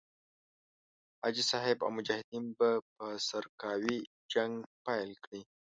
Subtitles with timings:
[1.21, 3.97] حاجي صاحب او مجاهدین به په سرکاوي
[4.33, 4.53] جنګ
[4.85, 5.41] پيل کړي.